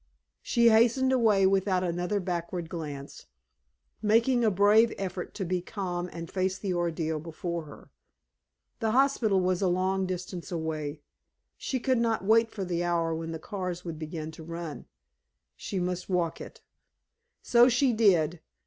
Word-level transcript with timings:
She 0.41 0.69
hastened 0.69 1.11
away 1.11 1.45
without 1.45 1.83
another 1.83 2.19
backward 2.19 2.69
glance, 2.69 3.27
making 4.01 4.43
a 4.43 4.49
brave 4.49 4.91
effort 4.97 5.35
to 5.35 5.45
be 5.45 5.61
calm 5.61 6.09
and 6.11 6.27
face 6.27 6.57
the 6.57 6.73
ordeal 6.73 7.19
before 7.19 7.65
her. 7.65 7.91
The 8.79 8.93
hospital 8.93 9.39
was 9.41 9.61
a 9.61 9.67
long 9.67 10.07
distance 10.07 10.51
away. 10.51 11.01
She 11.55 11.79
could 11.79 11.99
not 11.99 12.25
wait 12.25 12.49
for 12.49 12.65
the 12.65 12.83
hour 12.83 13.13
when 13.13 13.31
the 13.31 13.37
cars 13.37 13.85
would 13.85 13.99
begin 13.99 14.31
to 14.31 14.43
run. 14.43 14.87
She 15.55 15.77
must 15.79 16.09
walk 16.09 16.41
it. 16.41 16.61
So 17.43 17.69
she 17.69 17.93
did. 17.93 18.39